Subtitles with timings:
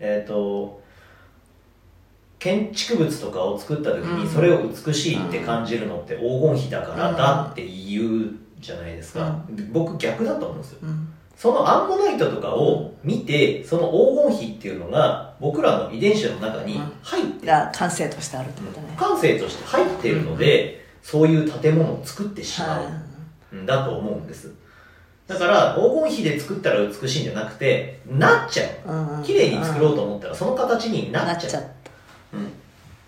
[0.00, 0.82] えっ、と
[2.38, 4.20] 建築物とかを作った時うん。
[4.20, 8.30] にそれを美しいって感じるのって黄金比だからだって言う
[8.60, 10.78] じゃないですか、僕逆だと思うんですよ。
[10.82, 11.08] うん。
[11.36, 17.46] そのアンモナイトとかを見てその黄金比っていうのが僕らの遺伝子の中に入ってる。
[17.46, 18.94] が感性としてあるってことね。
[18.96, 22.82] 感性として入ってるので、そういう建物を作ってしまは
[23.52, 24.52] うんだと思うんです
[25.26, 29.24] だから黄金比で作ったら美しいんじゃなくてなっちゃう。
[29.24, 31.62] 綺麗に作ろうと思ったらその形になっちゃう。
[31.62, 32.36] ゃった。
[32.36, 32.52] うん。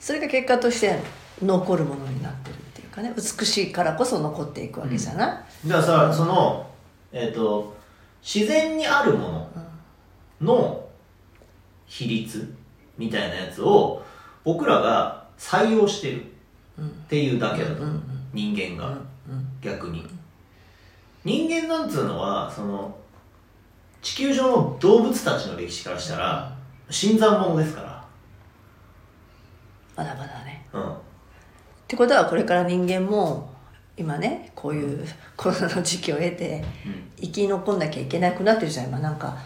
[0.00, 0.98] それが結果として
[1.42, 6.70] 残るものになってるっていうかね美しいからこそ残っていくわけじゃない、だからさその
[7.12, 7.76] えっ、と
[8.22, 9.50] 自然にあるもの
[10.40, 10.88] の
[11.86, 12.54] 比率
[12.96, 14.02] みたいなやつを
[14.44, 16.24] 僕らが採用してる
[16.80, 17.86] っていうだけだと、う。
[17.86, 18.02] んうん
[18.32, 19.06] 人間が、うん
[19.62, 20.06] 逆に
[21.26, 22.96] 人間なんつうのはその
[24.00, 26.56] 地球上の動物たちの歴史からしたら
[26.88, 28.06] 新参者ですか
[29.96, 30.68] まだまだね。
[30.72, 30.92] らうん。
[30.92, 30.96] っ
[31.88, 33.50] てことはこれから人間も
[33.96, 35.04] 今ねこういう
[35.36, 36.64] コロナの時期を経て
[37.20, 38.86] 生き残んなきゃいけなくなってるじゃん。
[38.86, 39.36] 今なんか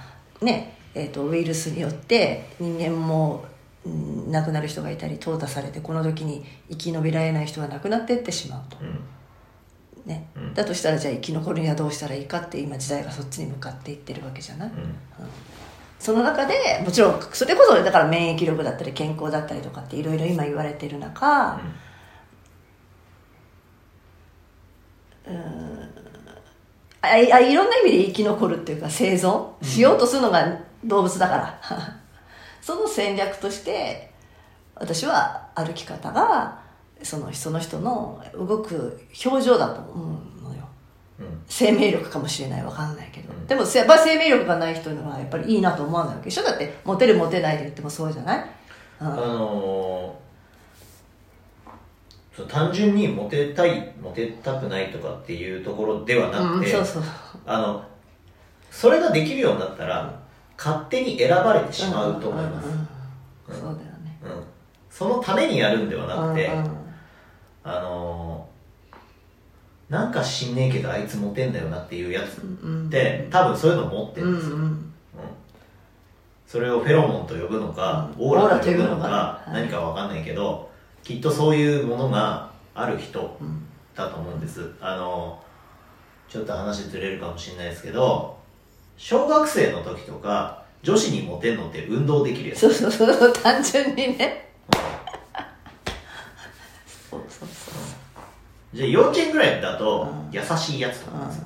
[0.42, 3.44] ねえー、とウイルスによって人間も、
[3.86, 9.00] うん亡くなる人がいたり淘汰されてこの時に生き延びられない人が亡くなっていってしまうと、うん
[10.06, 10.28] ね。
[10.36, 10.54] うん。
[10.54, 14.94] だとしたらじゃあ生き残るにはどうしたらいいかって今時代がそっちに向かっていってるわけじゃない、うん。
[15.98, 21.60] その中でもちろんそれこそだから免疫力だったり健康だったりとかっていろいろ今言われてる中、
[27.02, 29.62] あいあいろんな意味で生き残るっていうか生存？
[29.62, 31.60] しようとするのが動物だから、
[32.62, 34.10] その戦略として
[34.74, 36.58] 私は歩き方が
[37.02, 40.62] そのその人の動く表情だと思うのよ。
[41.18, 41.42] うん。
[41.48, 43.46] 生命力かもしれないわかんないけど、うん。
[43.46, 48.50] でもやっぱり生命力がない人のはやっぱりいいなと思わないわけでしょだってモテるモテないで言ってもそうじゃない、
[49.00, 49.06] うん。
[49.06, 50.20] あのー
[52.48, 57.02] 単純にモテたいモテたくないとかっていうところではなうんくて、そうそう。
[57.44, 57.84] あの
[58.70, 60.18] それができるようになったら
[60.56, 62.68] 勝手に選ばれてしまうと思います、
[63.48, 64.18] そうだよね。
[64.22, 64.30] うん。
[64.88, 66.79] そのためにやるんではなくて、うんうん
[67.78, 68.50] あのー
[69.92, 74.92] なんか知んねえけどあいつモテんだよなっていうやつうんって多分そういうの持ってうんるんですよ、うん
[76.46, 78.26] それをフェロモンと呼ぶのか、うん。
[78.26, 80.68] オーラと呼ぶのか何かわかんないけど
[81.04, 83.62] きっとそういうものがある人うん。
[83.94, 84.68] だと思うんです。
[84.80, 85.40] あの
[86.28, 88.36] ちょっと話ずれるかもしれないですけど
[88.96, 92.60] 小学生の時とか女子にモテるのって運動できるやつ。
[92.60, 94.50] そうそうそう単純にね
[97.10, 97.74] そうそうそう
[98.72, 100.30] じゃあ幼稚園ぐらいだとうん。
[100.32, 101.44] 優しいやつとかなんですよ。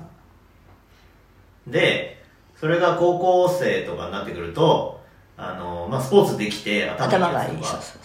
[1.69, 2.23] で
[2.61, 5.01] それが高校生とかになってくると
[5.37, 7.97] あの、まあ、スポーツできて頭頭がいいそうそうそ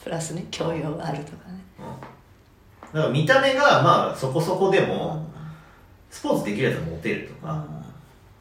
[0.00, 0.04] う。
[0.04, 1.60] プラスね教養があるとかね。
[1.78, 2.94] うん。
[2.94, 4.88] だから見た目がまあそこそこでうん。
[4.88, 5.26] も
[6.10, 7.64] スポーツできるやつモテるとか、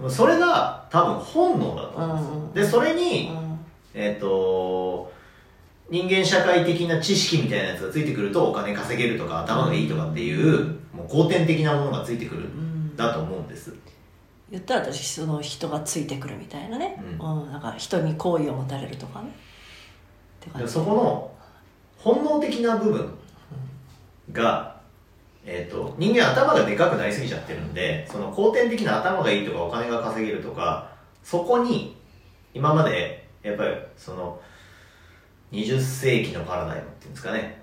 [0.10, 3.60] それが多分本能だと思うんですよ、うんでそれうに、ん。
[3.94, 5.12] えっ、と
[5.90, 12.96] 人間社会的な知識みたいなやつがついてくるとお金稼げるとか頭がいいとかっていうもう後天的なものがついてくるうんん。
[12.96, 13.74] だと思うんです。
[14.52, 17.52] 言ったら私その人がついてくるみたいなね、ううん。
[17.52, 19.36] なんか人に好意を持たれるとかね。
[20.58, 21.32] でそこの
[21.98, 23.14] 本能的な部分
[24.32, 24.80] が、
[25.46, 30.90] えー、と人間頭がでかくなりすぎちゃってるんでその後天的な頭がいいとかお金が稼げるとか
[31.24, 31.98] そこに
[32.54, 34.40] 今までやっぱりその
[35.52, 37.62] 20世紀のパラダイムっていうんですかね。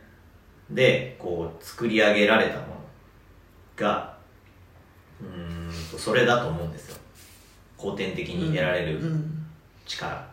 [0.71, 2.67] でこう作り上げられたもの
[3.77, 4.17] が
[5.21, 5.29] うー
[5.69, 6.99] んとそれだと思うんですよ。
[7.77, 9.43] 後天的に得られる、うん
[9.87, 10.27] 力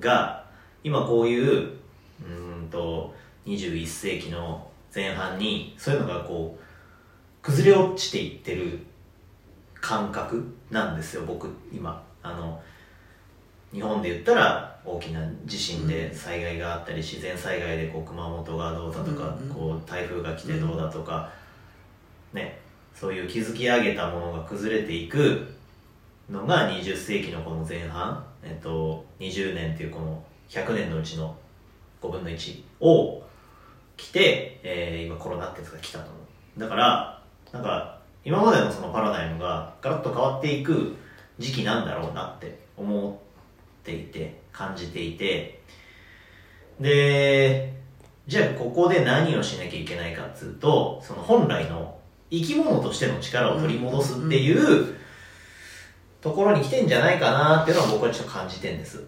[0.00, 0.44] が
[0.82, 3.14] 今こういううーんと
[3.46, 6.62] 21世紀の前半にそういうのがこう
[7.42, 8.80] 崩れ落ちていってる
[9.74, 12.02] 感覚なんですよ僕今。
[12.22, 12.60] あの
[13.72, 21.30] 日本で言ったら大きな地震で災害があったり自然災害でこう熊本がどうだとか、こう台風が来てどうだとか、
[22.32, 22.60] ね
[22.94, 25.46] そういう築き上げたものが崩れていく
[26.28, 31.34] のが20世紀のこの前半、えっと、20年っていうこの100年のうちの
[32.02, 33.22] 5分の1を
[33.96, 36.14] 来て、えー今コロナってやつが来たと思
[36.56, 36.60] う。
[36.60, 37.22] だから
[37.52, 40.96] なんか今までのそのパラダイムがガラッと変わっていく
[41.38, 45.60] 時期なんだろうなって思っていて感じていて
[46.80, 47.74] で
[48.26, 51.98] じゃあここで何をしなきゃいけないかっつうとその本来の
[52.30, 54.94] 生き物としての力を取り戻すっていう
[56.20, 59.02] ところに来てんじゃないかなっていうのは僕はちょっと感じてんです。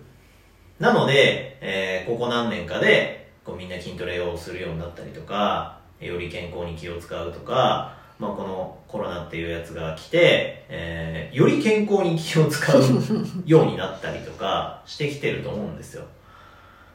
[0.80, 12.80] なので、えーここ何年かでこうみんな筋トレをするようになったりとかより健康に気を使うとか、まあ、このコロナっていうやつが来て、えーより健康に気を使う
[13.44, 16.04] ようになったりとかしてきてると思うんですよ。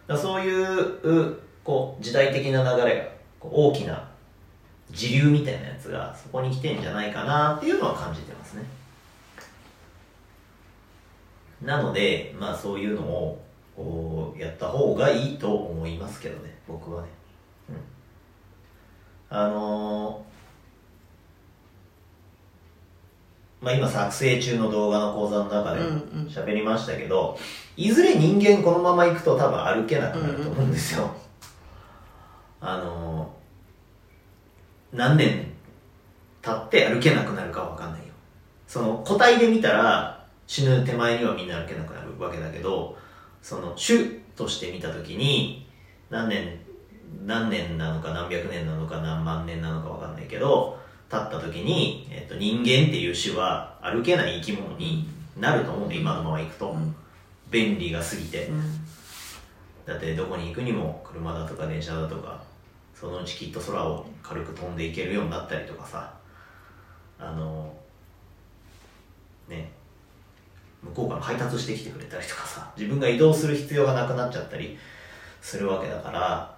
[0.07, 4.07] だそういうこう時代的な流れが大きな
[4.91, 8.63] 時流みたいなやつがそこに来てんじゃないかなっていうのは感じてますね。
[11.61, 13.43] なのでまあそういうのを
[13.75, 17.09] こうやった方がいいと思いますけどね僕はね。
[17.69, 19.37] うん。
[19.37, 20.27] あのー
[23.61, 25.89] まあ今作成中の動画の講座の中でうんう
[26.25, 26.27] ん。
[26.29, 27.37] 喋りましたけど、
[27.75, 31.09] いずれ人間このまま行くと多分歩けなくなると思うんですよ、
[32.61, 33.37] あのー
[34.93, 35.51] 何年
[36.41, 38.13] 経って歩けなくなるかわかんないよ。
[38.67, 42.97] その個体で見たら死ぬ手前にはみんな歩けなくなるわけだけど
[43.41, 45.67] その種として見た時に
[46.09, 46.57] 何年
[47.25, 55.07] 何年なのか何百年なのか何万年なのかわかんないけど経った時に、えっと、人間っていう種は歩けない生き物に
[55.37, 56.95] なると思うんで今のまま行くと、うん。
[57.49, 58.61] 便利が過ぎて、うん。
[59.85, 62.41] だってどこに行くにも車だとか電車だとか
[62.93, 66.13] そのうちきっと空を軽く飛んでいけるようになったりとかさ。
[67.19, 67.73] あの
[69.47, 69.71] ね
[70.83, 72.71] 向こうから配達してきてくれたりとかさ。
[72.77, 74.77] 自分が移動する必要がなくなっちゃったり
[75.41, 76.57] するわけだから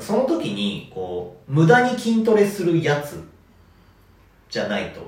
[0.00, 3.22] その時にこう無駄に筋トレするやつ
[4.52, 5.00] じゃないと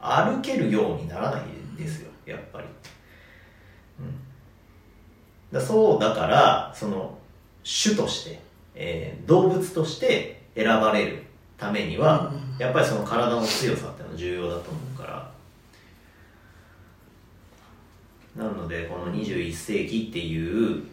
[0.00, 1.42] 歩けるようにならない
[1.76, 2.66] ですよやっぱり。
[3.98, 4.14] うん
[5.52, 7.18] だそうだからその
[7.62, 8.40] 種として、
[8.74, 11.22] えー動物として選ばれる
[11.58, 15.30] ためには、やっぱりその体の強さっていうのは重要だと思うから
[18.36, 20.84] なのでこの21世紀っていう、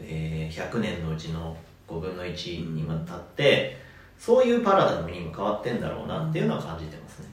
[0.00, 1.56] えー100年のうちの
[1.86, 3.76] 5分の1に今経って、
[4.18, 7.27] そういうパラダイムにも変わってんだろうなっていうのは感じてますね。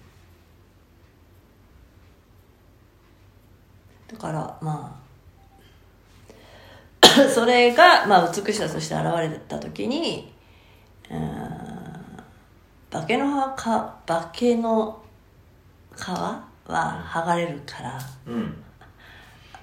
[4.11, 5.05] だからまあ
[7.33, 10.33] それが、まあ、美しさとして現れた時に
[12.91, 15.01] 化けの皮か化けの
[15.95, 17.99] 皮は剥がれるから。
[18.25, 18.63] うん、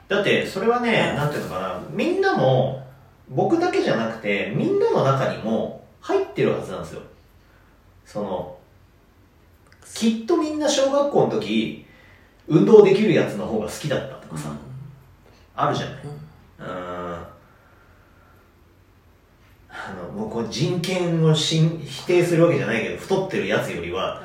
[0.09, 1.83] だってそれはね、なんていうのかな。
[1.91, 2.87] みんなも
[3.29, 7.03] 僕だけじゃなくてみんなの中にも入ってるはずなんですよ。
[8.05, 8.59] その
[9.95, 11.85] きっとみんな小学校の時
[12.49, 14.17] 運動できるやつの方が好きだった。
[14.17, 14.53] とかさ、
[15.55, 15.97] あるじゃない。
[16.05, 17.27] うん。
[19.75, 24.23] あのもうこう人権をしん否定するわけじゃないけど太ってるやつよりは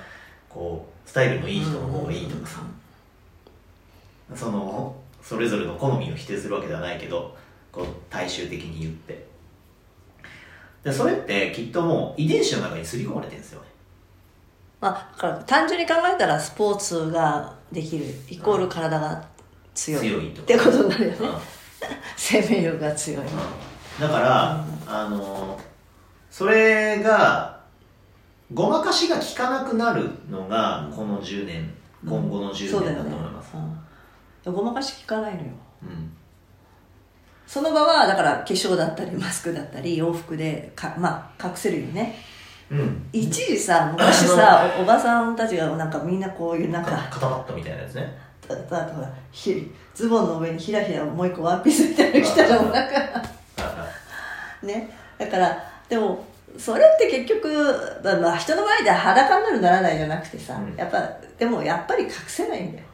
[0.50, 2.62] こうスタイルのいい人の方がいいとかさ、
[4.36, 7.36] そのそれぞれの好みを否定するわけではないけど
[7.72, 9.26] こう大衆的に言って。
[10.84, 13.68] でそれってきっともう遺伝子の中に刷り込まれてるんですよね。
[14.80, 19.26] まあ、単純に考えたらスポーツができるイコール体が
[19.78, 20.02] 強い。
[20.02, 20.42] 強いと。
[20.42, 21.18] ってことになるよね。
[21.22, 21.28] うん。
[22.18, 23.24] 生命力が強い。
[24.02, 25.60] だから、あの
[26.30, 27.60] それが
[28.54, 31.74] ごまかしが効かなくなるのがこの10年、
[32.06, 33.52] 今後の10年だと思います、
[34.46, 35.46] うん、ごまかし効かないのよ。
[35.84, 36.12] うん。
[37.46, 42.16] その場はだから化粧だったりマスクだったり洋服でか、まあ、隠せるよね。
[42.70, 43.10] うん。
[43.14, 52.96] 一時さ昔さおおばさんたちがなんかみんなこういうなんかか肩パッドみたいなやつねだだほらひズボンの上にひらひらもう一個ワンピースみたいなの着たらもうなんか
[54.64, 56.26] ねだからでも
[56.58, 57.48] それって結局、
[58.40, 60.76] 人の前で裸になるならないじゃなくてさ、うん。
[60.76, 62.86] やっぱでもやっぱり隠せないんだよ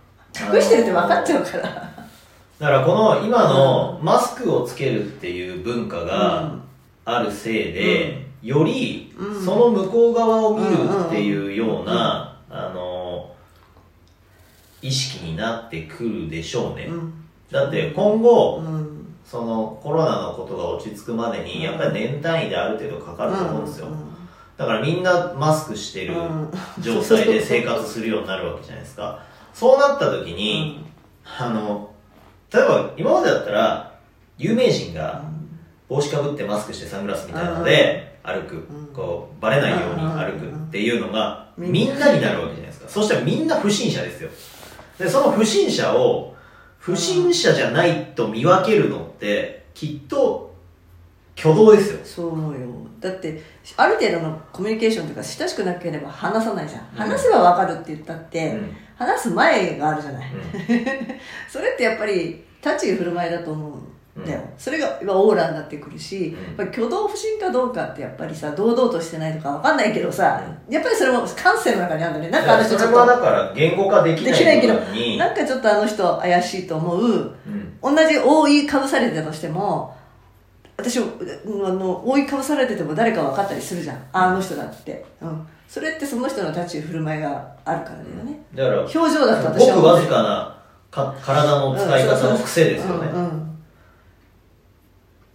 [0.54, 1.64] 隠してるって分かっちゃうから。
[1.64, 6.56] だからこの今のマスクをつけるっていう文化が
[7.06, 9.46] あるせいで、よりうん。
[9.46, 10.74] その向こう側を見る
[11.08, 12.33] っていうような、
[14.84, 17.14] 意識になってくるでしょうね、うん。
[17.50, 19.00] だって今後、うん。
[19.26, 23.88] そのコロナのことが落ち着くまでにやっぱり年単位である程度かかると思うんですよ、
[24.58, 26.52] だからみんなマスクしてるうん。
[26.80, 29.20] 状態で 生活するようになるわけじゃないですか。
[29.54, 30.86] そうなった時に、
[31.40, 31.90] あの
[32.54, 33.94] 例えば今までだったら
[34.38, 35.24] 有名人が
[35.88, 38.90] 帽子かぶってマスクしてサングラスみたいなので歩く、ん。
[38.94, 42.90] こうバレないように歩くっていうのがみんなになるわけじゃないですか。
[42.90, 44.30] そしたらみんな不審者ですよ
[45.04, 46.34] でその不審者を
[46.78, 50.56] 不審者じゃないと見分けるのってきっと
[51.38, 52.00] 挙動ですよ。
[52.06, 52.70] そうよ。
[53.02, 53.42] だって
[53.76, 56.86] ある程度のコミュニケーションとか親しくなければ話さないじゃん、ん。
[56.96, 58.78] 話せば分かるって言ったって、うん。
[58.96, 60.42] 話す前があるじゃない、うん。
[61.52, 63.72] それってやっぱり立ち居振る舞いだと思う
[64.16, 66.68] だよ、それが今オーラになってくるし、うん。
[66.68, 70.40] 挙動不審かどうかってやっぱりさ堂々としてないとかわかんないけどさ、
[70.70, 72.30] やっぱりそれも感性の中にあるんだね。
[72.30, 74.76] なんかあの人だとから言語化できないできないけど
[75.18, 77.78] なんかちょっとあの人怪しいと思ううん。
[77.82, 79.98] 同じ覆いかぶされてたとしても
[80.78, 83.98] 私あの覆いかぶされてても誰か分かったりするじゃん。
[84.14, 88.40] ああの人だって、うん、それってその人の立ち居振る舞いがあるからだよね。
[88.54, 90.60] だから表情だとごく私は思うわずかな
[90.92, 93.53] か体の使い方の癖ですよね、うんうん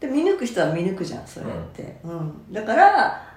[0.00, 2.52] で見抜く人は見抜くじゃんそれって、うん。
[2.52, 3.28] だから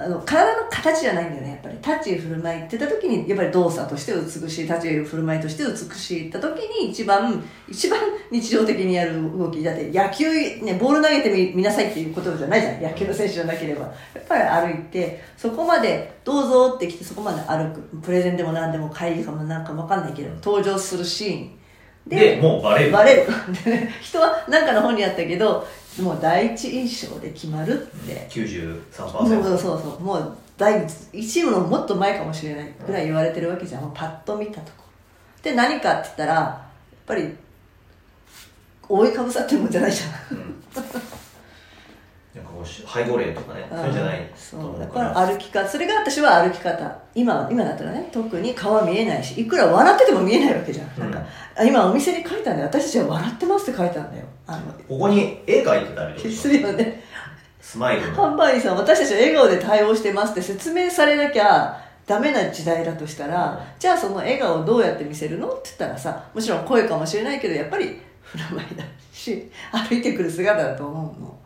[0.00, 1.76] あの体の形じゃないんだよねやっぱり。
[1.76, 7.98] 立ち居振る舞いって言った時にやっぱり動作として美しい立ち居振る舞いとして美しいって時に一番 一番
[8.30, 10.30] 日常的にやる動きだって野球、
[10.64, 13.86] ね、ボール投げてみ見なさいっていうことじゃないじゃん野球の選手じゃなければ。
[13.86, 21.58] やっぱり歩いてそこまでどうぞって来てそこまで歩くプレゼンでも何でも会議かもなんかも分かんないけど登場するシーン。
[22.06, 22.92] でもうバレる。
[22.92, 23.26] バレる。
[24.00, 25.66] 人は何かの本にあったけど
[26.02, 30.00] もう第一印象で決まるって、93%もうそうそう。
[30.00, 33.82] もう第一部のもっと前かもしれないぐらい言われてるわけじゃん。
[33.82, 34.84] もうパッと見たとこ。
[35.42, 36.70] で何かって言ったらやっ
[37.06, 37.34] ぱり
[38.88, 40.36] 覆いかぶさってるもんじゃないじゃん。
[40.36, 40.54] うん
[42.38, 45.68] なんかこうし背後霊とかねそうじゃないとそうだからら歩き方。
[45.68, 46.98] それが私は歩き方。
[47.14, 51.10] 今今だったらね特に顔見えないしいくら笑ってても見えないわけじゃん,、うん。
[51.10, 52.66] なんかあ今お店に書いたんだよ。
[52.66, 54.24] 私たちは笑ってますって書いたんだよ。
[54.46, 57.02] あのここに絵描いてたりとかするよね。
[57.60, 58.32] スマイルの。
[58.32, 71.28] 販売員さん私たちは笑顔で対応してますって説明されなきゃダメな時代だとしたら、じゃあその笑顔をどうやって見せるのって言ったらさもちろん声かもしれないけどやっぱり振る舞いだし歩いてくる姿だと思うの。
[71.28, 71.37] だ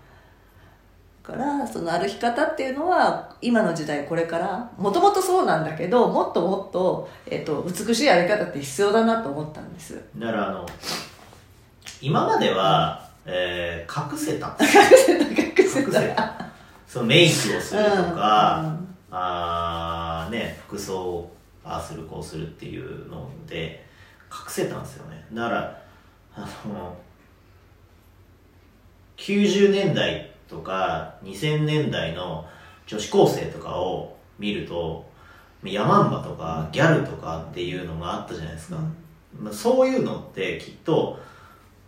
[1.22, 10.00] からその歩き方っていうのは今の時代これからもともとそうなんだけどもっともっと,、えっと美しい歩き方って必要だなと思ったんです。
[10.16, 10.66] だからあの
[12.00, 14.56] 今までは、えー隠せた。
[14.60, 15.80] 隠せた隠せた。
[15.80, 16.46] 隠せた。
[16.86, 23.86] そのメイクをするとか、うんあーね服装をああするこうするっていうので
[24.32, 25.24] 隠せたんですよね。
[25.32, 25.82] だから
[26.34, 26.96] あの
[29.18, 32.46] 90年代とか2000年代の
[32.86, 35.10] 女子高生とかを見ると
[35.64, 38.76] ヤマンバとかギャルとかっていうのがあったじゃないですか、
[39.38, 41.18] まあそういうのってきっと